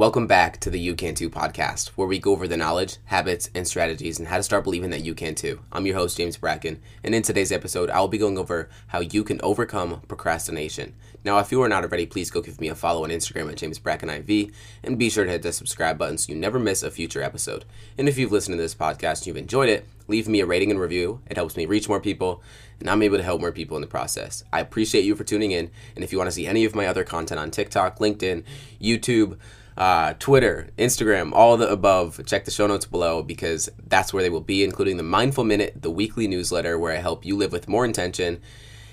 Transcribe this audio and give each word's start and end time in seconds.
Welcome 0.00 0.26
back 0.26 0.58
to 0.60 0.70
the 0.70 0.80
You 0.80 0.94
Can 0.94 1.14
Too 1.14 1.28
podcast, 1.28 1.88
where 1.88 2.08
we 2.08 2.18
go 2.18 2.32
over 2.32 2.48
the 2.48 2.56
knowledge, 2.56 2.96
habits, 3.04 3.50
and 3.54 3.68
strategies 3.68 4.18
and 4.18 4.28
how 4.28 4.38
to 4.38 4.42
start 4.42 4.64
believing 4.64 4.88
that 4.88 5.04
you 5.04 5.14
can 5.14 5.34
too. 5.34 5.60
I'm 5.70 5.84
your 5.84 5.96
host, 5.96 6.16
James 6.16 6.38
Bracken, 6.38 6.80
and 7.04 7.14
in 7.14 7.20
today's 7.22 7.52
episode, 7.52 7.90
I 7.90 8.00
will 8.00 8.08
be 8.08 8.16
going 8.16 8.38
over 8.38 8.70
how 8.86 9.00
you 9.00 9.22
can 9.22 9.42
overcome 9.42 10.00
procrastination. 10.08 10.94
Now, 11.22 11.38
if 11.38 11.52
you 11.52 11.60
are 11.60 11.68
not 11.68 11.84
already, 11.84 12.06
please 12.06 12.30
go 12.30 12.40
give 12.40 12.62
me 12.62 12.68
a 12.68 12.74
follow 12.74 13.04
on 13.04 13.10
Instagram 13.10 13.50
at 13.50 13.58
James 13.58 13.78
Bracken 13.78 14.08
IV, 14.08 14.54
and 14.82 14.98
be 14.98 15.10
sure 15.10 15.26
to 15.26 15.30
hit 15.30 15.42
the 15.42 15.52
subscribe 15.52 15.98
button 15.98 16.16
so 16.16 16.32
you 16.32 16.38
never 16.38 16.58
miss 16.58 16.82
a 16.82 16.90
future 16.90 17.22
episode. 17.22 17.66
And 17.98 18.08
if 18.08 18.16
you've 18.16 18.32
listened 18.32 18.56
to 18.56 18.62
this 18.62 18.74
podcast 18.74 19.18
and 19.18 19.26
you've 19.26 19.36
enjoyed 19.36 19.68
it, 19.68 19.86
leave 20.08 20.26
me 20.26 20.40
a 20.40 20.46
rating 20.46 20.70
and 20.70 20.80
review. 20.80 21.20
It 21.26 21.36
helps 21.36 21.58
me 21.58 21.66
reach 21.66 21.90
more 21.90 22.00
people, 22.00 22.42
and 22.78 22.88
I'm 22.88 23.02
able 23.02 23.18
to 23.18 23.22
help 23.22 23.42
more 23.42 23.52
people 23.52 23.76
in 23.76 23.82
the 23.82 23.86
process. 23.86 24.44
I 24.50 24.60
appreciate 24.60 25.04
you 25.04 25.14
for 25.14 25.24
tuning 25.24 25.50
in, 25.50 25.70
and 25.94 26.02
if 26.02 26.10
you 26.10 26.16
want 26.16 26.28
to 26.28 26.32
see 26.32 26.46
any 26.46 26.64
of 26.64 26.74
my 26.74 26.86
other 26.86 27.04
content 27.04 27.38
on 27.38 27.50
TikTok, 27.50 27.98
LinkedIn, 27.98 28.44
YouTube, 28.80 29.36
uh, 29.80 30.12
Twitter, 30.18 30.68
Instagram, 30.76 31.32
all 31.32 31.56
the 31.56 31.68
above. 31.68 32.20
Check 32.26 32.44
the 32.44 32.50
show 32.50 32.66
notes 32.66 32.84
below 32.84 33.22
because 33.22 33.70
that's 33.86 34.12
where 34.12 34.22
they 34.22 34.28
will 34.28 34.42
be, 34.42 34.62
including 34.62 34.98
the 34.98 35.02
Mindful 35.02 35.42
Minute, 35.42 35.80
the 35.80 35.90
weekly 35.90 36.28
newsletter 36.28 36.78
where 36.78 36.92
I 36.92 37.00
help 37.00 37.24
you 37.24 37.34
live 37.34 37.50
with 37.50 37.66
more 37.66 37.86
intention 37.86 38.42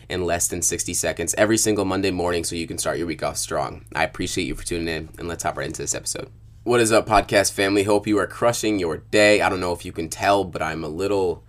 in 0.08 0.24
less 0.24 0.48
than 0.48 0.62
60 0.62 0.94
seconds 0.94 1.36
every 1.38 1.58
single 1.58 1.84
Monday 1.84 2.10
morning 2.10 2.46
so 2.46 2.56
you 2.56 2.66
can 2.66 2.78
start 2.78 2.98
your 2.98 3.06
week 3.06 3.22
off 3.22 3.36
strong. 3.36 3.84
I 3.94 4.06
appreciate 4.06 4.46
you 4.46 4.56
for 4.56 4.66
tuning 4.66 4.88
in, 4.88 5.10
and 5.20 5.28
let's 5.28 5.44
hop 5.44 5.58
right 5.58 5.68
into 5.68 5.82
this 5.82 5.94
episode. 5.94 6.30
What 6.64 6.80
is 6.80 6.94
up, 6.94 7.06
podcast 7.06 7.52
family? 7.52 7.84
Hope 7.84 8.08
you 8.08 8.18
are 8.20 8.28
crushing 8.28 8.80
your 8.80 8.98
day. 8.98 9.42
I 9.42 9.50
don't 9.50 9.60
know 9.60 9.74
if 9.74 9.84
you 9.84 9.92
can 9.92 10.08
tell, 10.08 10.46
but 10.46 10.62
I'm 10.62 10.86
a 10.86 10.90
little, 10.90 11.44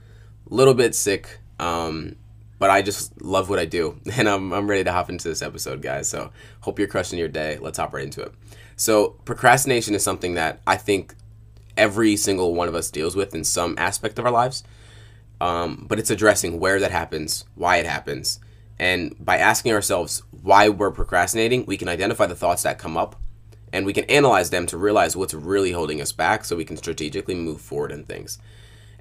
little 0.47 0.75
bit 0.75 0.97
sick. 0.97 1.39
Um, 1.61 2.17
but 2.59 2.71
I 2.71 2.83
just 2.83 3.23
love 3.23 3.49
what 3.49 3.61
I 3.61 3.67
do, 3.67 4.01
and 4.17 4.29
I'm, 4.29 4.53
I'm 4.53 4.69
ready 4.69 4.83
to 4.83 4.91
hop 4.91 5.11
into 5.11 5.29
this 5.29 5.43
episode, 5.43 5.81
guys. 5.81 6.09
So 6.09 6.33
hope 6.63 6.81
you're 6.81 6.89
crushing 6.89 7.21
your 7.21 7.29
day. 7.29 7.59
Let's 7.59 7.79
hop 7.79 7.95
right 7.95 8.03
into 8.03 8.23
it. 8.23 8.35
So, 8.79 9.17
procrastination 9.25 9.95
is 9.95 10.05
something 10.05 10.35
that 10.35 10.61
I 10.67 10.77
think 10.77 11.15
every 11.77 12.17
single 12.17 12.55
one 12.55 12.69
of 12.69 12.77
us 12.77 12.91
deals 12.91 13.17
with 13.17 13.35
in 13.35 13.43
some 13.43 13.75
aspect 13.77 14.19
of 14.19 14.25
our 14.25 14.31
lives. 14.31 14.63
Um, 15.41 15.85
but 15.89 15.99
it's 15.99 16.11
addressing 16.11 16.59
where 16.61 16.81
that 16.81 16.93
happens, 16.93 17.45
why 17.55 17.77
it 17.77 17.87
happens. 17.87 18.41
And 18.79 19.15
by 19.19 19.37
asking 19.39 19.73
ourselves 19.73 20.23
why 20.43 20.69
we're 20.69 20.93
procrastinating, 20.93 21.67
we 21.67 21.77
can 21.77 21.89
identify 21.89 22.27
the 22.27 22.37
thoughts 22.37 22.63
that 22.63 22.79
come 22.79 22.97
up 22.97 23.17
and 23.73 23.85
we 23.85 23.93
can 23.93 24.05
analyze 24.05 24.51
them 24.51 24.67
to 24.67 24.79
realize 24.79 25.17
what's 25.17 25.35
really 25.35 25.73
holding 25.73 26.01
us 26.01 26.13
back 26.13 26.45
so 26.45 26.57
we 26.57 26.65
can 26.65 26.77
strategically 26.77 27.35
move 27.35 27.61
forward 27.61 27.91
in 27.91 28.05
things. 28.05 28.39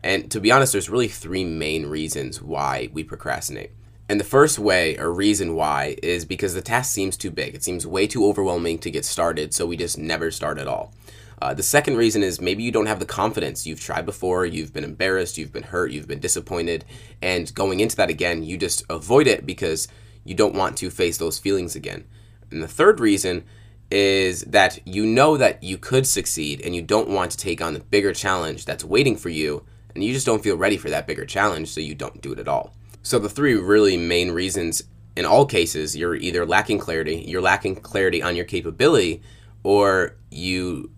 And 0.03 0.29
to 0.31 0.39
be 0.39 0.51
honest, 0.51 0.73
there's 0.73 0.89
really 0.89 1.07
three 1.07 1.45
main 1.45 1.85
reasons 1.85 2.41
why 2.41 2.89
we 2.93 3.03
procrastinate. 3.03 3.71
And 4.09 4.19
the 4.19 4.25
first 4.25 4.57
way 4.57 4.97
or 4.97 5.11
reason 5.11 5.53
why 5.55 5.97
is 6.01 6.23
because 6.23 6.53
the 6.53 6.61
task 6.61 6.93
seems 6.93 7.17
too 7.17 7.29
big. 7.29 7.55
It 7.55 7.63
seems 7.63 7.85
way 7.85 8.07
too 8.07 8.25
overwhelming 8.25 8.79
to 8.79 8.91
get 8.91 9.03
started, 9.03 9.53
so 9.53 9.65
we 9.65 9.75
just 9.75 9.97
never 9.97 10.31
start 10.31 10.57
at 10.57 10.67
all. 10.67 10.93
Uh, 11.41 11.53
the 11.53 11.63
second 11.63 11.97
reason 11.97 12.23
is 12.23 12.41
maybe 12.41 12.63
you 12.63 12.71
don't 12.71 12.87
have 12.87 12.99
the 12.99 13.05
confidence. 13.05 13.67
You've 13.67 13.81
tried 13.81 14.05
before, 14.05 14.45
you've 14.45 14.73
been 14.73 14.83
embarrassed, 14.83 15.37
you've 15.37 15.51
been 15.51 15.63
hurt, 15.63 15.91
you've 15.91 16.07
been 16.07 16.19
disappointed, 16.19 16.85
and 17.21 17.53
going 17.53 17.79
into 17.79 17.95
that 17.97 18.09
again, 18.09 18.43
you 18.43 18.57
just 18.57 18.83
avoid 18.89 19.27
it 19.27 19.45
because 19.45 19.87
you 20.23 20.33
don't 20.33 20.55
want 20.55 20.77
to 20.77 20.89
face 20.89 21.17
those 21.17 21.37
feelings 21.37 21.75
again. 21.75 22.05
And 22.49 22.63
the 22.63 22.67
third 22.67 22.99
reason 22.99 23.43
is 23.91 24.41
that 24.43 24.79
you 24.85 25.05
know 25.05 25.37
that 25.37 25.63
you 25.63 25.77
could 25.77 26.07
succeed 26.07 26.61
and 26.61 26.75
you 26.75 26.81
don't 26.81 27.09
want 27.09 27.31
to 27.31 27.37
take 27.37 27.61
on 27.61 27.73
the 27.73 27.79
bigger 27.81 28.13
challenge 28.13 28.65
that's 28.65 28.83
waiting 28.83 29.15
for 29.15 29.29
you, 29.29 29.63
and 29.93 30.03
you 30.03 30.13
just 30.13 30.25
don't 30.25 30.43
feel 30.43 30.57
ready 30.57 30.77
for 30.77 30.89
that 30.89 31.07
bigger 31.07 31.25
challenge, 31.25 31.69
so 31.69 31.81
you 31.81 31.93
don't 31.93 32.21
do 32.21 32.31
it 32.31 32.39
at 32.39 32.47
all. 32.47 32.73
So 33.07 33.19
the 33.19 33.29
three 33.29 33.53
really 33.53 33.95
main 33.95 34.31
reasons 34.31 34.83
in 35.15 35.25
all 35.25 35.45
cases 35.45 35.95
you're 35.95 36.17
either 36.17 36.45
lacking 36.45 36.79
clarity, 36.79 37.23
you're 37.25 37.39
lacking 37.39 37.77
clarity 37.77 38.21
on 38.21 38.35
your 38.35 38.43
capability, 38.43 39.21
or 39.63 40.17
you 40.29 40.91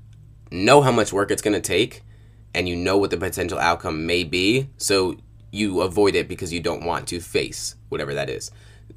know 0.49 0.81
how 0.81 0.91
much 0.91 1.13
work 1.13 1.29
it's 1.29 1.43
going 1.43 1.53
to 1.53 1.61
take 1.61 2.01
and 2.55 2.67
you 2.67 2.75
know 2.75 2.97
what 2.97 3.11
the 3.11 3.17
potential 3.17 3.59
outcome 3.59 4.07
may 4.07 4.23
be, 4.23 4.69
so 4.77 5.17
you 5.51 5.81
avoid 5.81 6.15
it 6.15 6.27
because 6.27 6.51
you 6.51 6.59
don't 6.59 6.83
want 6.83 7.07
to 7.09 7.19
face 7.19 7.75
whatever 7.89 8.15
that 8.15 8.27
is. 8.27 8.49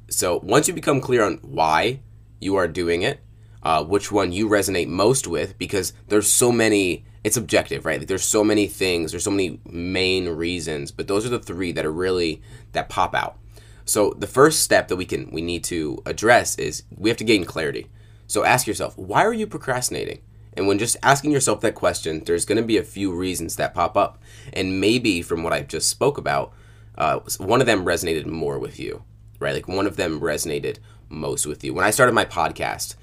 So 0.09 0.39
once 0.41 0.67
you 0.67 0.73
become 0.73 0.99
clear 0.99 1.21
on 1.23 1.35
why 1.43 1.99
you 2.41 2.55
are 2.55 2.67
doing 2.67 3.03
it, 3.03 3.19
uh, 3.63 3.83
which 3.83 4.11
one 4.11 4.31
you 4.31 4.47
resonate 4.47 4.87
most 4.87 5.27
with, 5.27 5.57
because 5.57 5.93
there's 6.09 6.29
so 6.29 6.51
many 6.51 7.05
it's 7.23 7.37
objective, 7.37 7.85
right? 7.85 7.99
Like 7.99 8.09
there's 8.09 8.25
so 8.25 8.43
many 8.43 8.67
things, 8.67 9.11
there's 9.11 9.23
so 9.23 9.31
many 9.31 9.59
main 9.65 10.27
reasons, 10.27 10.91
but 10.91 11.07
those 11.07 11.25
are 11.25 11.29
the 11.29 11.39
three 11.39 11.71
that 11.71 11.85
are 11.85 11.91
really 11.91 12.41
that 12.73 12.89
pop 12.89 13.15
out. 13.15 13.37
So 13.85 14.11
the 14.17 14.27
first 14.27 14.61
step 14.61 14.89
that 14.89 14.97
we 14.97 15.05
can 15.05 15.31
we 15.31 15.41
need 15.41 15.63
to 15.65 16.01
address 16.05 16.57
is 16.59 16.83
we 16.95 17.09
have 17.09 17.17
to 17.17 17.23
gain 17.23 17.45
clarity. 17.45 17.89
So 18.27 18.43
ask 18.43 18.67
yourself, 18.67 18.97
why 18.97 19.23
are 19.23 19.33
you 19.33 19.47
procrastinating? 19.47 20.21
And 20.55 20.67
when 20.67 20.77
just 20.79 20.97
asking 21.01 21.31
yourself 21.31 21.61
that 21.61 21.75
question, 21.75 22.23
there's 22.23 22.45
going 22.45 22.61
to 22.61 22.67
be 22.67 22.77
a 22.77 22.83
few 22.83 23.13
reasons 23.13 23.55
that 23.55 23.73
pop 23.73 23.97
up, 23.97 24.21
and 24.51 24.79
maybe 24.79 25.21
from 25.21 25.43
what 25.43 25.53
I 25.53 25.61
just 25.61 25.89
spoke 25.89 26.17
about, 26.17 26.53
uh, 26.97 27.19
one 27.37 27.59
of 27.59 27.65
them 27.65 27.85
resonated 27.85 28.27
more 28.27 28.59
with 28.59 28.79
you, 28.79 29.03
right? 29.39 29.55
Like 29.55 29.67
one 29.67 29.87
of 29.87 29.95
them 29.95 30.19
resonated 30.19 30.77
most 31.09 31.47
with 31.47 31.63
you. 31.63 31.73
When 31.73 31.85
I 31.85 31.89
started 31.89 32.13
my 32.13 32.25
podcast, 32.25 32.95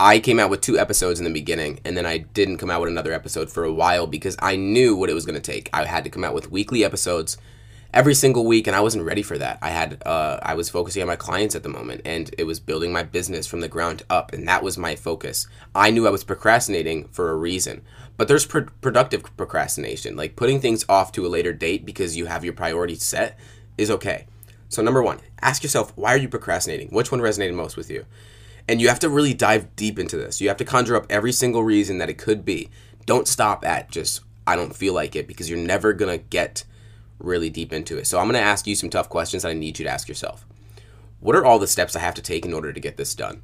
I 0.00 0.18
came 0.18 0.40
out 0.40 0.50
with 0.50 0.60
two 0.60 0.78
episodes 0.78 1.20
in 1.20 1.24
the 1.24 1.32
beginning, 1.32 1.78
and 1.84 1.96
then 1.96 2.06
I 2.06 2.18
didn't 2.18 2.58
come 2.58 2.70
out 2.70 2.80
with 2.80 2.90
another 2.90 3.12
episode 3.12 3.50
for 3.50 3.64
a 3.64 3.72
while 3.72 4.06
because 4.06 4.36
I 4.40 4.56
knew 4.56 4.96
what 4.96 5.10
it 5.10 5.14
was 5.14 5.24
going 5.24 5.40
to 5.40 5.52
take. 5.52 5.70
I 5.72 5.84
had 5.84 6.04
to 6.04 6.10
come 6.10 6.24
out 6.24 6.34
with 6.34 6.50
weekly 6.50 6.84
episodes 6.84 7.36
every 7.94 8.14
single 8.14 8.44
week, 8.44 8.66
and 8.66 8.74
I 8.74 8.80
wasn't 8.80 9.04
ready 9.04 9.22
for 9.22 9.38
that. 9.38 9.58
I 9.62 9.70
had 9.70 10.02
uh, 10.04 10.38
I 10.42 10.54
was 10.54 10.70
focusing 10.70 11.02
on 11.02 11.08
my 11.08 11.16
clients 11.16 11.54
at 11.54 11.62
the 11.62 11.68
moment, 11.68 12.02
and 12.04 12.34
it 12.38 12.44
was 12.44 12.58
building 12.58 12.92
my 12.92 13.02
business 13.02 13.46
from 13.46 13.60
the 13.60 13.68
ground 13.68 14.02
up, 14.10 14.32
and 14.32 14.48
that 14.48 14.62
was 14.62 14.78
my 14.78 14.96
focus. 14.96 15.46
I 15.74 15.90
knew 15.90 16.06
I 16.06 16.10
was 16.10 16.24
procrastinating 16.24 17.08
for 17.08 17.30
a 17.30 17.36
reason, 17.36 17.82
but 18.16 18.28
there's 18.28 18.46
pr- 18.46 18.70
productive 18.80 19.36
procrastination, 19.36 20.16
like 20.16 20.36
putting 20.36 20.60
things 20.60 20.84
off 20.88 21.12
to 21.12 21.26
a 21.26 21.28
later 21.28 21.52
date 21.52 21.84
because 21.84 22.16
you 22.16 22.26
have 22.26 22.44
your 22.44 22.54
priorities 22.54 23.02
set, 23.02 23.38
is 23.78 23.90
okay. 23.90 24.26
So 24.68 24.82
number 24.82 25.02
one, 25.02 25.20
ask 25.42 25.62
yourself 25.62 25.92
why 25.96 26.14
are 26.14 26.18
you 26.18 26.28
procrastinating? 26.28 26.88
Which 26.88 27.12
one 27.12 27.20
resonated 27.20 27.54
most 27.54 27.76
with 27.76 27.90
you? 27.90 28.06
And 28.72 28.80
you 28.80 28.88
have 28.88 29.00
to 29.00 29.10
really 29.10 29.34
dive 29.34 29.76
deep 29.76 29.98
into 29.98 30.16
this. 30.16 30.40
You 30.40 30.48
have 30.48 30.56
to 30.56 30.64
conjure 30.64 30.96
up 30.96 31.04
every 31.10 31.30
single 31.30 31.62
reason 31.62 31.98
that 31.98 32.08
it 32.08 32.16
could 32.16 32.42
be. 32.42 32.70
Don't 33.04 33.28
stop 33.28 33.66
at 33.66 33.90
just, 33.90 34.22
I 34.46 34.56
don't 34.56 34.74
feel 34.74 34.94
like 34.94 35.14
it, 35.14 35.28
because 35.28 35.50
you're 35.50 35.58
never 35.58 35.92
going 35.92 36.18
to 36.18 36.24
get 36.24 36.64
really 37.18 37.50
deep 37.50 37.70
into 37.70 37.98
it. 37.98 38.06
So 38.06 38.18
I'm 38.18 38.24
going 38.24 38.40
to 38.40 38.40
ask 38.40 38.66
you 38.66 38.74
some 38.74 38.88
tough 38.88 39.10
questions 39.10 39.42
that 39.42 39.50
I 39.50 39.52
need 39.52 39.78
you 39.78 39.84
to 39.84 39.90
ask 39.90 40.08
yourself. 40.08 40.46
What 41.20 41.36
are 41.36 41.44
all 41.44 41.58
the 41.58 41.66
steps 41.66 41.94
I 41.94 41.98
have 41.98 42.14
to 42.14 42.22
take 42.22 42.46
in 42.46 42.54
order 42.54 42.72
to 42.72 42.80
get 42.80 42.96
this 42.96 43.14
done? 43.14 43.42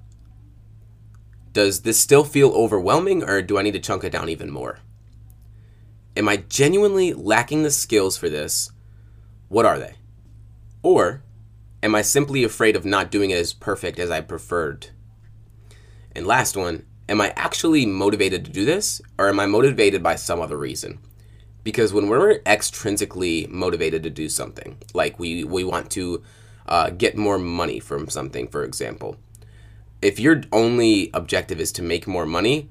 Does 1.52 1.82
this 1.82 2.00
still 2.00 2.24
feel 2.24 2.48
overwhelming, 2.52 3.22
or 3.22 3.42
do 3.42 3.58
I 3.58 3.62
need 3.62 3.72
to 3.72 3.80
chunk 3.80 4.04
it 4.04 4.12
down 4.12 4.30
even 4.30 4.50
more? 4.50 4.78
Am 6.16 6.26
I 6.26 6.38
genuinely 6.38 7.12
lacking 7.12 7.64
the 7.64 7.70
skills 7.70 8.16
for 8.16 8.30
this? 8.30 8.72
What 9.48 9.66
are 9.66 9.78
they? 9.78 9.96
Or 10.82 11.22
am 11.82 11.94
I 11.94 12.00
simply 12.00 12.44
afraid 12.44 12.76
of 12.76 12.86
not 12.86 13.10
doing 13.10 13.28
it 13.28 13.38
as 13.38 13.52
perfect 13.52 13.98
as 13.98 14.10
I 14.10 14.22
preferred 14.22 14.88
and 16.18 16.26
last 16.26 16.56
one, 16.56 16.84
am 17.08 17.20
I 17.20 17.32
actually 17.36 17.86
motivated 17.86 18.44
to 18.44 18.50
do 18.50 18.64
this 18.64 19.00
or 19.18 19.28
am 19.28 19.38
I 19.40 19.46
motivated 19.46 20.02
by 20.02 20.16
some 20.16 20.40
other 20.40 20.56
reason? 20.56 20.98
Because 21.62 21.92
when 21.92 22.08
we're 22.08 22.40
extrinsically 22.40 23.48
motivated 23.48 24.02
to 24.02 24.10
do 24.10 24.28
something, 24.28 24.78
like 24.94 25.18
we, 25.18 25.44
we 25.44 25.62
want 25.62 25.90
to 25.92 26.22
uh, 26.66 26.90
get 26.90 27.16
more 27.16 27.38
money 27.38 27.78
from 27.78 28.08
something, 28.08 28.48
for 28.48 28.64
example, 28.64 29.16
if 30.02 30.18
your 30.18 30.42
only 30.52 31.10
objective 31.14 31.60
is 31.60 31.72
to 31.72 31.82
make 31.82 32.06
more 32.06 32.26
money, 32.26 32.68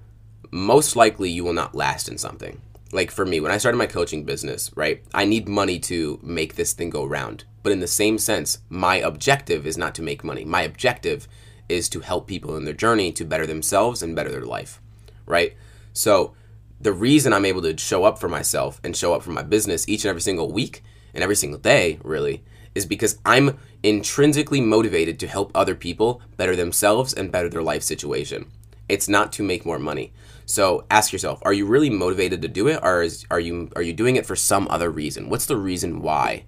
most 0.52 0.96
likely 0.96 1.30
you 1.30 1.44
will 1.44 1.54
not 1.54 1.74
last 1.74 2.10
in 2.10 2.18
something. 2.18 2.62
Like 2.92 3.12
for 3.12 3.26
me, 3.26 3.40
when 3.40 3.52
I 3.52 3.58
started 3.58 3.78
my 3.78 3.88
coaching 3.88 4.24
business, 4.24 4.72
right, 4.76 5.04
I 5.14 5.24
need 5.24 5.48
money 5.48 5.80
to 5.80 6.20
make 6.22 6.56
this 6.56 6.74
thing 6.74 6.90
go 6.90 7.06
round. 7.06 7.46
But 7.64 7.72
in 7.72 7.80
the 7.80 7.88
same 7.88 8.18
sense, 8.18 8.60
my 8.70 8.98
objective 8.98 9.66
is 9.66 9.78
not 9.78 9.96
to 9.96 10.02
make 10.02 10.24
money. 10.24 10.44
My 10.44 10.62
objective 10.62 11.28
is 11.70 11.90
to 11.90 12.00
help 12.00 12.28
people 12.28 12.56
in 12.56 12.66
their 12.66 12.74
journey 12.74 13.12
to 13.14 13.26
better 13.26 13.48
themselves 13.48 14.02
and 14.02 14.16
better 14.16 14.32
their 14.32 14.46
life, 14.46 14.82
right? 15.26 15.56
So 15.94 16.34
the 16.80 16.94
reason 16.94 17.34
I'm 17.34 17.46
able 17.46 17.62
to 17.64 17.78
show 17.78 18.04
up 18.04 18.20
for 18.20 18.30
myself 18.30 18.80
and 18.84 18.96
show 18.96 19.14
up 19.14 19.24
for 19.24 19.32
my 19.32 19.44
business 19.44 19.88
each 19.88 20.06
and 20.06 20.10
every 20.10 20.22
single 20.22 20.52
week 20.52 20.84
and 21.14 21.24
every 21.24 21.36
single 21.36 21.60
day, 21.60 22.00
really, 22.04 22.44
is 22.76 22.86
because 22.86 23.18
I'm 23.26 23.58
intrinsically 23.82 24.62
motivated 24.62 25.20
to 25.20 25.28
help 25.28 25.52
other 25.56 25.76
people 25.76 26.22
better 26.38 26.56
themselves 26.56 27.14
and 27.14 27.32
better 27.32 27.50
their 27.50 27.64
life 27.64 27.84
situation. 27.84 28.52
It's 28.88 29.10
not 29.10 29.34
to 29.34 29.44
make 29.44 29.66
more 29.66 29.80
money. 29.80 30.14
So 30.46 30.86
ask 30.90 31.12
yourself, 31.12 31.40
are 31.42 31.54
you 31.54 31.66
really 31.66 31.90
motivated 31.90 32.42
to 32.42 32.48
do 32.48 32.68
it 32.68 32.80
or 32.82 33.02
is, 33.02 33.26
are 33.30 33.40
you 33.40 33.70
are 33.76 33.82
you 33.82 33.94
doing 33.94 34.16
it 34.16 34.26
for 34.26 34.36
some 34.36 34.68
other 34.70 34.90
reason? 34.90 35.30
What's 35.30 35.48
the 35.48 35.58
reason 35.58 36.02
why 36.02 36.46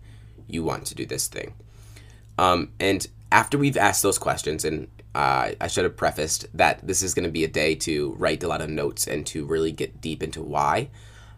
you 0.48 0.63
want 0.63 0.86
to 0.86 0.95
do 0.95 1.06
this 1.06 1.27
thing? 1.27 1.54
Um, 2.38 2.72
and 2.80 3.06
after 3.31 3.57
we've 3.57 3.75
asked 3.75 4.04
those 4.04 4.18
questions 4.18 4.63
and 4.63 4.88
uh, 5.15 5.51
I 5.59 5.67
should 5.67 5.85
have 5.85 5.97
prefaced 5.97 6.45
that 6.53 6.85
this 6.85 7.01
is 7.01 7.13
going 7.13 7.25
to 7.25 7.31
be 7.31 7.44
a 7.44 7.47
day 7.47 7.75
to 7.75 8.13
write 8.13 8.44
a 8.44 8.47
lot 8.47 8.61
of 8.61 8.69
notes 8.69 9.07
and 9.07 9.25
to 9.27 9.45
really 9.45 9.71
get 9.71 10.01
deep 10.01 10.21
into 10.21 10.41
why. 10.41 10.89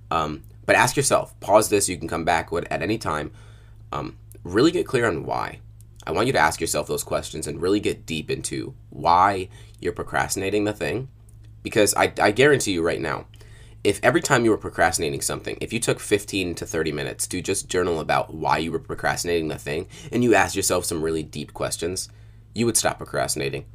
Um, 0.10 0.44
but 0.66 0.76
ask 0.76 0.98
yourself, 0.98 1.40
pause 1.40 1.70
this, 1.70 1.88
you 1.88 1.98
can 1.98 2.08
come 2.08 2.26
back 2.26 2.50
at 2.54 2.82
any 2.82 2.98
time. 2.98 3.32
Um, 3.92 4.18
really 4.44 4.72
get 4.72 4.86
clear 4.86 5.08
on 5.08 5.26
why. 5.26 5.60
I 6.06 6.12
want 6.12 6.28
you 6.28 6.34
to 6.34 6.40
ask 6.40 6.60
yourself 6.60 6.88
those 6.88 7.04
questions 7.04 7.48
and 7.48 7.62
really 7.62 7.80
get 7.80 8.06
deep 8.06 8.30
into 8.30 8.74
why 8.90 9.50
you're 9.80 9.94
procrastinating 9.94 10.66
the 10.66 10.74
thing 10.74 11.10
Because 11.64 11.94
I, 11.96 12.12
I 12.20 12.32
guarantee 12.32 12.72
you 12.72 12.82
right 12.82 13.00
now, 13.00 13.28
if 13.84 14.00
every 14.04 14.22
time 14.22 14.46
you 14.46 14.52
were 14.52 14.58
procrastinating 14.58 15.22
something, 15.22 15.58
if 15.62 15.74
you 15.74 15.80
took 15.80 16.00
15 16.00 16.56
to 16.56 16.66
30 16.66 16.92
minutes 16.92 17.28
to 17.28 17.42
just 17.42 17.70
journal 17.70 18.00
about 18.00 18.34
why 18.34 18.58
you 18.58 18.72
were 18.72 18.80
procrastinating 18.80 19.48
the 19.48 19.58
thing 19.58 19.88
and 20.12 20.24
you 20.24 20.36
asked 20.36 20.56
yourself 20.56 20.86
some 20.86 21.02
really 21.02 21.24
deep 21.24 21.54
questions, 21.54 22.10
you 22.54 22.66
would 22.66 22.78
stop 22.78 22.98
procrastinating. 22.98 23.66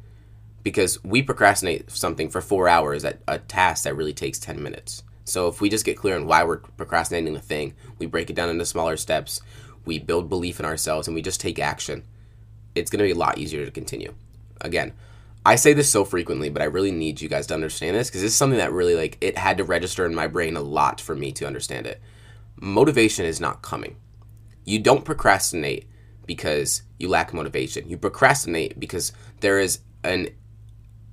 Because 0.63 1.03
we 1.03 1.21
procrastinate 1.21 1.89
something 1.91 2.29
for 2.29 2.41
four 2.41 2.67
hours 2.67 3.05
at 3.05 3.21
a 3.27 3.39
task 3.39 3.83
that 3.83 3.95
really 3.95 4.13
takes 4.13 4.39
10 4.39 4.61
minutes. 4.61 5.03
So 5.23 5.47
if 5.47 5.61
we 5.61 5.69
just 5.69 5.85
get 5.85 5.97
clear 5.97 6.15
on 6.15 6.25
why 6.25 6.43
we're 6.43 6.57
procrastinating 6.57 7.33
the 7.33 7.39
thing, 7.39 7.73
we 7.99 8.05
break 8.05 8.29
it 8.29 8.35
down 8.35 8.49
into 8.49 8.65
smaller 8.65 8.97
steps, 8.97 9.41
we 9.85 9.99
build 9.99 10.29
belief 10.29 10.59
in 10.59 10.65
ourselves, 10.65 11.07
and 11.07 11.15
we 11.15 11.21
just 11.21 11.41
take 11.41 11.59
action, 11.59 12.03
it's 12.75 12.89
going 12.89 12.99
to 12.99 13.05
be 13.05 13.11
a 13.11 13.15
lot 13.15 13.37
easier 13.37 13.65
to 13.65 13.71
continue. 13.71 14.13
Again, 14.61 14.93
I 15.45 15.55
say 15.55 15.73
this 15.73 15.89
so 15.89 16.03
frequently, 16.03 16.49
but 16.49 16.61
I 16.61 16.65
really 16.65 16.91
need 16.91 17.21
you 17.21 17.29
guys 17.29 17.47
to 17.47 17.53
understand 17.53 17.95
this 17.95 18.09
because 18.09 18.21
this 18.21 18.31
is 18.31 18.37
something 18.37 18.59
that 18.59 18.73
really 18.73 18.95
like 18.95 19.17
it 19.21 19.37
had 19.37 19.57
to 19.57 19.63
register 19.63 20.05
in 20.05 20.13
my 20.13 20.27
brain 20.27 20.57
a 20.57 20.61
lot 20.61 20.99
for 20.99 21.15
me 21.15 21.31
to 21.33 21.47
understand 21.47 21.87
it. 21.87 22.01
Motivation 22.59 23.25
is 23.25 23.39
not 23.39 23.61
coming. 23.61 23.95
You 24.65 24.79
don't 24.79 25.05
procrastinate 25.05 25.87
because 26.27 26.83
you 26.99 27.07
lack 27.07 27.33
motivation. 27.33 27.89
You 27.89 27.97
procrastinate 27.97 28.79
because 28.79 29.13
there 29.39 29.59
is 29.59 29.79
an 30.03 30.27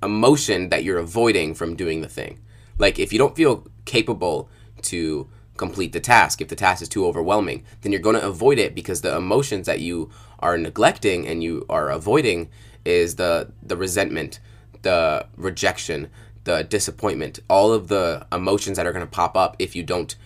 emotion 0.02 0.68
that 0.68 0.84
you're 0.84 0.98
avoiding 0.98 1.54
from 1.54 1.76
doing 1.76 2.02
the 2.02 2.08
thing. 2.08 2.40
Like 2.78 2.98
if 2.98 3.12
you 3.12 3.18
don't 3.18 3.36
feel 3.36 3.66
capable 3.84 4.50
to 4.82 5.28
complete 5.56 5.92
the 5.92 6.00
task, 6.00 6.40
if 6.40 6.48
the 6.48 6.56
task 6.56 6.82
is 6.82 6.88
too 6.88 7.06
overwhelming, 7.06 7.64
then 7.80 7.92
you're 7.92 8.00
going 8.00 8.16
to 8.16 8.26
avoid 8.26 8.58
it 8.58 8.74
because 8.74 9.00
the 9.00 9.16
emotions 9.16 9.66
that 9.66 9.80
you 9.80 10.10
are 10.40 10.58
neglecting 10.58 11.26
and 11.26 11.42
you 11.42 11.64
are 11.70 11.90
avoiding 11.90 12.50
is 12.84 13.16
the 13.16 13.52
the 13.62 13.76
resentment, 13.76 14.40
the 14.82 15.26
rejection, 15.36 16.10
the 16.44 16.64
disappointment, 16.64 17.40
all 17.48 17.72
of 17.72 17.88
the 17.88 18.26
emotions 18.32 18.76
that 18.76 18.86
are 18.86 18.92
going 18.92 19.04
to 19.04 19.10
pop 19.10 19.36
up 19.36 19.56
if 19.58 19.74
you 19.74 19.82
don't 19.82 20.16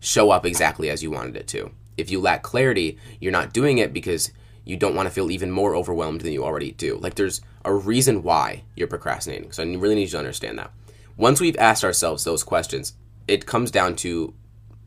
show 0.00 0.30
up 0.30 0.44
exactly 0.44 0.90
as 0.90 1.02
you 1.02 1.10
wanted 1.10 1.36
it 1.36 1.46
to. 1.46 1.70
If 1.96 2.10
you 2.10 2.20
lack 2.20 2.42
clarity, 2.42 2.98
you're 3.20 3.32
not 3.32 3.52
doing 3.52 3.78
it 3.78 3.92
because 3.92 4.32
you 4.64 4.76
don't 4.76 4.94
want 4.94 5.06
to 5.06 5.14
feel 5.14 5.30
even 5.30 5.50
more 5.50 5.74
overwhelmed 5.74 6.20
than 6.20 6.32
you 6.32 6.44
already 6.44 6.72
do. 6.72 6.96
Like 6.96 7.14
there's 7.14 7.40
a 7.64 7.74
reason 7.74 8.22
why 8.22 8.64
you're 8.76 8.88
procrastinating. 8.88 9.52
So 9.52 9.62
I 9.62 9.66
really 9.74 9.94
need 9.94 10.02
you 10.02 10.08
to 10.08 10.18
understand 10.18 10.58
that. 10.58 10.72
Once 11.16 11.40
we've 11.40 11.56
asked 11.58 11.84
ourselves 11.84 12.24
those 12.24 12.44
questions, 12.44 12.94
it 13.28 13.46
comes 13.46 13.70
down 13.70 13.96
to 13.96 14.34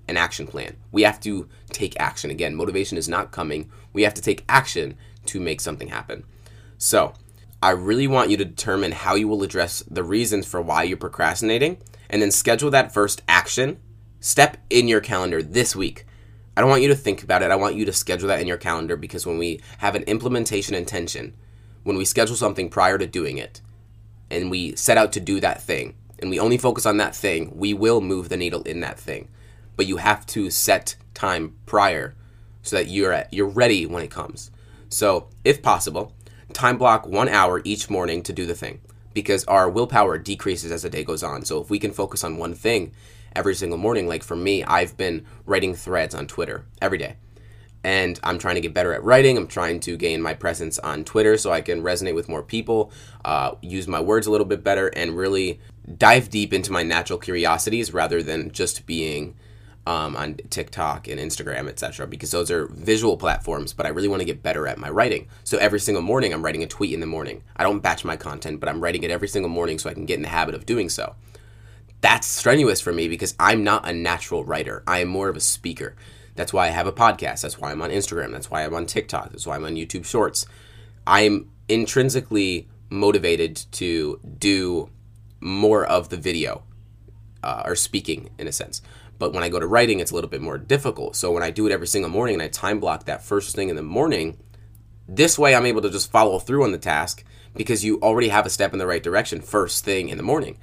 an 0.08 0.18
action 0.18 0.48
plan. 0.48 0.76
We 0.92 1.04
have 1.04 1.20
to 1.22 1.50
take 1.70 2.00
action. 2.00 2.30
Again, 2.30 2.56
motivation 2.56 2.98
is 2.98 3.10
not 3.10 3.32
coming. 3.32 3.70
We 3.94 4.04
have 4.04 4.14
to 4.16 4.22
take 4.22 4.44
action 4.48 4.98
to 5.28 5.40
make 5.40 5.62
something 5.62 5.88
happen. 5.88 6.24
So, 6.78 7.14
I 7.62 7.72
really 7.72 8.06
want 8.06 8.30
you 8.30 8.38
to 8.38 8.46
determine 8.46 8.92
how 8.92 9.16
you 9.16 9.28
will 9.28 9.42
address 9.42 9.82
the 9.90 10.04
reasons 10.04 10.46
for 10.46 10.62
why 10.62 10.84
you're 10.84 10.98
procrastinating 10.98 11.78
and 12.10 12.22
then 12.22 12.30
schedule 12.30 12.70
that 12.72 12.94
first 12.94 13.24
action 13.28 13.80
step 14.20 14.58
in 14.70 14.88
your 14.88 15.02
calendar 15.02 15.42
this 15.42 15.76
week. 15.76 16.06
I 16.56 16.62
don't 16.62 16.70
want 16.70 16.82
you 16.82 16.88
to 16.88 16.96
think 16.96 17.22
about 17.24 17.42
it. 17.42 17.52
I 17.52 17.56
want 17.56 17.76
you 17.76 17.86
to 17.86 17.94
schedule 17.94 18.30
that 18.30 18.40
in 18.40 18.48
your 18.48 18.58
calendar 18.58 18.96
because 18.96 19.26
when 19.26 19.38
we 19.38 19.62
have 19.80 19.96
an 19.96 20.04
implementation 20.04 20.74
intention, 20.74 21.34
when 21.84 21.98
we 21.98 22.06
schedule 22.06 22.36
something 22.36 22.70
prior 22.70 22.98
to 22.98 23.06
doing 23.06 23.38
it, 23.38 23.62
and 24.32 24.50
we 24.50 24.76
set 24.76 24.98
out 24.98 25.12
to 25.14 25.20
do 25.20 25.40
that 25.40 25.62
thing, 25.62 25.96
and 26.20 26.30
we 26.30 26.40
only 26.40 26.58
focus 26.58 26.86
on 26.86 26.98
that 26.98 27.16
thing, 27.16 27.52
we 27.56 27.74
will 27.74 28.02
move 28.02 28.30
the 28.30 28.38
needle 28.38 28.64
in 28.64 28.80
that 28.80 29.00
thing. 29.00 29.28
But 29.76 29.86
you 29.86 29.98
have 29.98 30.26
to 30.28 30.50
set 30.50 30.96
time 31.14 31.56
prior 31.66 32.16
so 32.62 32.78
that 32.78 32.88
you're 32.88 33.12
at, 33.12 33.34
you're 33.34 33.48
ready 33.48 33.86
when 33.86 34.04
it 34.04 34.10
comes. 34.10 34.50
So, 34.90 35.28
if 35.44 35.62
possible, 35.62 36.14
time 36.54 36.78
block 36.78 37.06
one 37.06 37.28
hour 37.28 37.62
each 37.66 37.90
morning 37.90 38.24
to 38.24 38.34
do 38.34 38.46
the 38.46 38.56
thing 38.56 38.80
because 39.14 39.46
our 39.46 39.70
willpower 39.70 40.18
decreases 40.18 40.72
as 40.72 40.84
the 40.84 40.90
day 40.90 41.04
goes 41.04 41.24
on. 41.24 41.44
So 41.46 41.62
if 41.62 41.70
we 41.70 41.80
can 41.80 41.92
focus 41.92 42.24
on 42.24 42.38
one 42.38 42.54
thing 42.54 42.92
every 43.36 43.56
single 43.56 43.78
morning, 43.78 44.08
like 44.08 44.24
for 44.24 44.36
me, 44.36 44.64
I've 44.64 44.98
been 44.98 45.26
writing 45.46 45.76
threads 45.76 46.16
on 46.16 46.28
Twitter 46.28 46.66
every 46.82 46.98
day. 46.98 47.16
And 47.84 48.20
I'm 48.24 48.40
trying 48.40 48.56
to 48.56 48.62
get 48.62 48.74
better 48.74 48.94
at 48.94 49.04
writing. 49.04 49.38
I'm 49.38 49.46
trying 49.46 49.80
to 49.82 49.96
gain 49.96 50.20
my 50.20 50.34
presence 50.34 50.80
on 50.80 51.04
Twitter 51.04 51.38
so 51.38 51.52
I 51.52 51.62
can 51.62 51.84
resonate 51.84 52.16
with 52.16 52.28
more 52.28 52.42
people, 52.42 52.92
uh, 53.24 53.52
use 53.62 53.88
my 53.88 54.00
words 54.00 54.26
a 54.26 54.32
little 54.32 54.48
bit 54.48 54.64
better, 54.64 54.88
and 54.88 55.16
really 55.16 55.60
dive 55.98 56.32
deep 56.32 56.52
into 56.52 56.72
my 56.72 56.82
natural 56.82 57.20
curiosities 57.20 57.94
rather 57.94 58.24
than 58.24 58.52
just 58.52 58.88
being 58.88 59.36
um, 59.88 60.16
on 60.16 60.36
TikTok 60.50 61.08
and 61.08 61.20
Instagram, 61.20 61.68
etc., 61.68 62.08
because 62.08 62.32
those 62.32 62.50
are 62.50 62.66
visual 62.68 63.18
platforms. 63.18 63.74
But 63.74 63.86
I 63.86 63.90
really 63.90 64.08
want 64.08 64.22
to 64.22 64.26
get 64.26 64.42
better 64.42 64.68
at 64.68 64.80
my 64.80 64.90
writing. 64.90 65.28
So 65.44 65.58
every 65.60 65.80
single 65.80 66.02
morning, 66.02 66.34
I'm 66.34 66.44
writing 66.44 66.64
a 66.64 66.68
tweet 66.68 66.94
in 66.94 67.02
the 67.02 67.06
morning. 67.06 67.44
I 67.56 67.64
don't 67.64 67.82
batch 67.82 68.04
my 68.04 68.18
content, 68.18 68.60
but 68.60 68.68
I'm 68.68 68.82
writing 68.82 69.04
it 69.04 69.12
every 69.12 69.28
single 69.28 69.50
morning 69.50 69.78
so 69.78 69.90
I 69.90 69.94
can 69.94 70.06
get 70.06 70.16
in 70.16 70.24
the 70.24 70.30
habit 70.30 70.56
of 70.56 70.66
doing 70.66 70.90
so. 70.90 71.16
That's 72.02 72.28
strenuous 72.28 72.82
for 72.82 72.94
me 72.94 73.08
because 73.08 73.36
I'm 73.40 73.64
not 73.64 73.88
a 73.88 73.94
natural 73.94 74.44
writer. 74.44 74.84
I 74.86 75.00
am 75.00 75.08
more 75.08 75.30
of 75.30 75.36
a 75.36 75.42
speaker. 75.42 75.96
That's 76.36 76.54
why 76.54 76.68
I 76.68 76.72
have 76.72 76.88
a 76.88 76.92
podcast. 76.92 77.42
That's 77.42 77.60
why 77.60 77.72
I'm 77.72 77.82
on 77.82 77.90
Instagram. 77.90 78.32
That's 78.32 78.52
why 78.52 78.64
I'm 78.64 78.74
on 78.74 78.86
TikTok. 78.86 79.30
That's 79.30 79.48
why 79.48 79.56
I'm 79.56 79.66
on 79.66 79.76
YouTube 79.76 80.06
Shorts. 80.06 80.46
I'm 81.08 81.50
intrinsically 81.68 82.68
motivated 82.90 83.56
to 83.72 84.20
do 84.38 84.90
more 85.40 85.86
of 85.86 86.10
the 86.10 86.18
video 86.18 86.64
uh, 87.44 87.64
or 87.66 87.76
speaking 87.76 88.30
in 88.38 88.48
a 88.48 88.52
sense. 88.52 88.82
But 89.18 89.34
when 89.34 89.44
I 89.44 89.50
go 89.50 89.60
to 89.60 89.68
writing, 89.68 90.00
it's 90.00 90.12
a 90.12 90.16
little 90.16 90.30
bit 90.30 90.42
more 90.42 90.58
difficult. 90.58 91.16
So 91.16 91.32
when 91.32 91.44
I 91.44 91.52
do 91.52 91.66
it 91.68 91.72
every 91.72 91.88
single 91.88 92.12
morning 92.12 92.36
and 92.36 92.44
I 92.44 92.50
time 92.50 92.80
block 92.80 93.06
that 93.06 93.24
first 93.24 93.56
thing 93.56 93.70
in 93.70 93.76
the 93.76 93.84
morning, 93.84 94.38
this 95.08 95.40
way 95.40 95.56
I'm 95.56 95.66
able 95.66 95.82
to 95.82 95.90
just 95.90 96.12
follow 96.12 96.40
through 96.40 96.64
on 96.64 96.72
the 96.72 96.78
task 96.78 97.24
because 97.56 97.86
you 97.86 98.00
already 98.02 98.30
have 98.30 98.46
a 98.46 98.50
step 98.50 98.74
in 98.74 98.80
the 98.80 98.88
right 98.88 99.04
direction 99.04 99.40
first 99.40 99.86
thing 99.86 100.10
in 100.10 100.18
the 100.18 100.24
morning. 100.24 100.58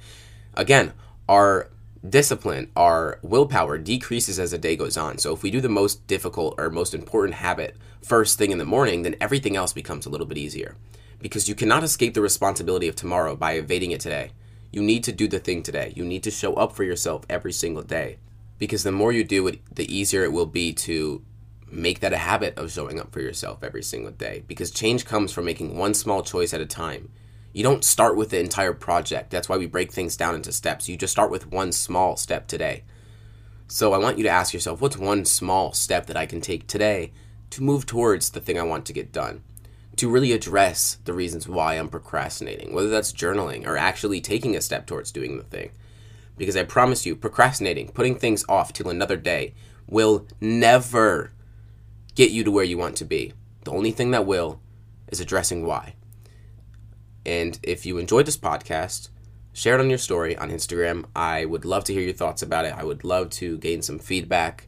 Again, 0.53 0.93
our 1.27 1.69
discipline, 2.07 2.69
our 2.75 3.19
willpower 3.21 3.77
decreases 3.77 4.39
as 4.39 4.51
the 4.51 4.57
day 4.57 4.75
goes 4.75 4.97
on. 4.97 5.17
So 5.17 5.33
if 5.33 5.43
we 5.43 5.51
do 5.51 5.61
the 5.61 5.69
most 5.69 6.05
difficult 6.07 6.55
or 6.57 6.69
most 6.69 6.93
important 6.93 7.35
habit 7.35 7.77
first 8.01 8.37
thing 8.37 8.51
in 8.51 8.57
the 8.57 8.65
morning, 8.65 9.03
then 9.03 9.15
everything 9.21 9.55
else 9.55 9.73
becomes 9.73 10.05
a 10.05 10.09
little 10.09 10.27
bit 10.27 10.37
easier. 10.37 10.75
Because 11.19 11.47
you 11.47 11.55
cannot 11.55 11.83
escape 11.83 12.13
the 12.13 12.21
responsibility 12.21 12.89
of 12.89 12.95
tomorrow 12.95 13.35
by 13.35 13.53
evading 13.53 13.91
it 13.91 14.01
today. 14.01 14.31
You 14.71 14.81
need 14.81 15.03
to 15.05 15.13
do 15.13 15.27
the 15.27 15.39
thing 15.39 15.63
today. 15.63 15.93
You 15.95 16.03
need 16.03 16.23
to 16.23 16.31
show 16.31 16.55
up 16.55 16.75
for 16.75 16.83
yourself 16.83 17.25
every 17.29 17.53
single 17.53 17.83
day 17.83 18.17
because 18.63 18.83
the 18.83 18.91
more 18.91 19.11
you 19.11 19.23
do 19.23 19.47
it, 19.47 19.59
the 19.75 19.93
easier 19.93 20.23
it 20.23 20.31
will 20.31 20.45
be 20.45 20.73
to 20.73 21.21
make 21.69 21.99
that 21.99 22.13
a 22.13 22.17
habit 22.17 22.57
of 22.57 22.71
showing 22.71 22.99
up 22.99 23.11
for 23.11 23.19
yourself 23.19 23.63
every 23.63 23.83
single 23.83 24.11
day. 24.11 24.43
Because 24.47 24.71
change 24.71 25.05
comes 25.05 25.31
from 25.31 25.45
making 25.45 25.77
one 25.77 25.93
small 25.93 26.21
choice 26.21 26.53
at 26.53 26.61
a 26.61 26.65
time. 26.65 27.09
You 27.53 27.61
don't 27.61 27.85
start 27.85 28.17
with 28.17 28.31
the 28.31 28.39
entire 28.39 28.73
project. 28.73 29.29
That's 29.29 29.47
why 29.47 29.57
we 29.57 29.67
break 29.67 29.91
things 29.91 30.17
down 30.17 30.33
into 30.33 30.51
steps. 30.51 30.89
You 30.89 30.97
just 30.97 31.13
start 31.13 31.29
with 31.29 31.51
one 31.51 31.71
small 31.71 32.17
step 32.17 32.47
today. 32.47 32.83
So 33.67 33.93
I 33.93 33.99
want 33.99 34.17
you 34.17 34.23
to 34.23 34.29
ask 34.29 34.55
yourself 34.55 34.81
what's 34.81 34.97
one 34.97 35.23
small 35.23 35.71
step 35.71 36.07
that 36.07 36.17
I 36.17 36.25
can 36.25 36.41
take 36.41 36.65
today 36.65 37.11
to 37.51 37.61
move 37.61 37.85
towards 37.85 38.31
the 38.31 38.39
thing 38.39 38.57
I 38.57 38.63
want 38.63 38.87
to 38.87 38.93
get 38.93 39.11
done? 39.11 39.43
To 39.97 40.09
really 40.09 40.31
address 40.31 40.97
the 41.05 41.13
reasons 41.13 41.47
why 41.47 41.75
I'm 41.75 41.89
procrastinating, 41.89 42.73
whether 42.73 42.89
that's 42.89 43.13
journaling 43.13 43.67
or 43.67 43.77
actually 43.77 44.19
taking 44.19 44.55
a 44.55 44.61
step 44.61 44.87
towards 44.87 45.11
doing 45.11 45.37
the 45.37 45.43
thing. 45.43 45.69
Because 46.35 46.57
I 46.57 46.63
promise 46.63 47.05
you, 47.05 47.15
procrastinating, 47.15 47.89
putting 47.89 48.15
things 48.15 48.43
off 48.49 48.73
till 48.73 48.89
another 48.89 49.17
day, 49.17 49.53
will 49.87 50.25
never 50.41 51.31
get 52.15 52.31
you 52.31 52.43
to 52.43 52.51
where 52.51 52.63
you 52.63 52.79
want 52.79 52.95
to 52.97 53.05
be. 53.05 53.33
The 53.65 53.71
only 53.71 53.91
thing 53.91 54.09
that 54.09 54.25
will 54.25 54.59
is 55.09 55.19
addressing 55.19 55.63
why. 55.63 55.93
And 57.25 57.59
if 57.63 57.85
you 57.85 57.97
enjoyed 57.97 58.25
this 58.25 58.37
podcast, 58.37 59.09
share 59.53 59.75
it 59.75 59.81
on 59.81 59.89
your 59.89 59.97
story 59.97 60.37
on 60.37 60.49
Instagram. 60.49 61.05
I 61.15 61.45
would 61.45 61.65
love 61.65 61.83
to 61.85 61.93
hear 61.93 62.01
your 62.01 62.13
thoughts 62.13 62.41
about 62.41 62.65
it. 62.65 62.73
I 62.75 62.83
would 62.83 63.03
love 63.03 63.29
to 63.31 63.57
gain 63.57 63.81
some 63.81 63.99
feedback 63.99 64.67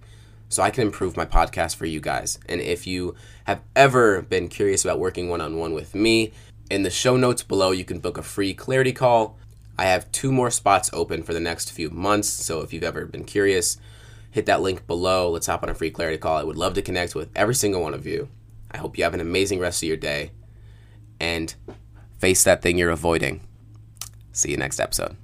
so 0.50 0.64
I 0.64 0.72
can 0.72 0.84
improve 0.84 1.18
my 1.18 1.26
podcast 1.26 1.76
for 1.76 1.86
you 1.86 2.00
guys. 2.00 2.40
And 2.48 2.62
if 2.62 2.86
you 2.88 3.16
have 3.46 3.62
ever 3.76 4.22
been 4.22 4.48
curious 4.48 4.86
about 4.86 5.00
working 5.00 5.30
one 5.30 5.42
on 5.42 5.58
one 5.58 5.74
with 5.74 5.96
me, 5.96 6.34
in 6.70 6.84
the 6.84 6.90
show 6.90 7.18
notes 7.18 7.44
below, 7.44 7.72
you 7.72 7.86
can 7.86 8.00
book 8.00 8.18
a 8.18 8.24
free 8.24 8.54
clarity 8.54 8.94
call 8.94 9.38
I 9.78 9.86
have 9.86 10.12
two 10.12 10.32
more 10.32 10.52
spots 10.52 10.90
open 10.94 11.24
for 11.24 11.34
the 11.34 11.40
next 11.40 11.72
few 11.72 11.90
months, 11.90 12.30
so 12.30 12.62
if 12.62 12.72
you've 12.72 12.84
ever 12.84 13.06
been 13.06 13.26
curious, 13.26 13.78
hit 14.32 14.46
that 14.46 14.62
link 14.62 14.88
below. 14.88 15.30
Let's 15.30 15.48
hop 15.48 15.64
on 15.64 15.70
a 15.70 15.74
free 15.74 15.92
clarity 15.92 16.18
call. 16.18 16.38
I 16.38 16.44
would 16.44 16.56
love 16.56 16.76
to 16.76 16.82
connect 16.82 17.14
with 17.14 17.30
every 17.36 17.56
single 17.56 17.82
one 17.82 17.94
of 17.94 18.08
you. 18.08 18.30
I 18.72 18.78
hope 18.78 18.98
you 18.98 19.04
have 19.04 19.14
an 19.14 19.20
amazing 19.20 19.60
rest 19.60 19.84
of 19.84 19.88
your 19.88 19.98
day 19.98 20.32
and 21.20 21.54
face 22.26 22.44
that 22.44 22.64
thing 22.64 22.76
you're 22.76 22.90
avoiding. 22.90 23.40
See 24.32 24.50
you 24.50 24.58
next 24.58 24.80
episode. 24.80 25.16